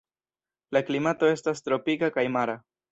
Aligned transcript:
La 0.77 0.81
klimato 0.89 1.31
estas 1.37 1.65
tropika 1.69 2.13
kaj 2.19 2.27
mara. 2.39 2.63